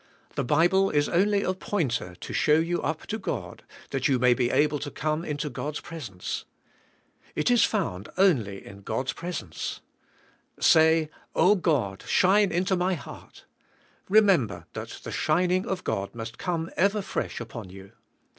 [0.33, 3.61] The Bible is only a pointer to show you up to God,
[3.91, 6.43] that you may be able to come into God's presence.
[7.35, 8.63] It is found only THK HKAVKNI^Y TRKASURE).
[8.65, 9.81] 163 in God's presence.
[10.59, 11.53] Say, Oh!
[11.53, 13.45] God, shine into my heart.
[14.09, 17.91] Remember, that the shining" of God must come ever fresh upon you.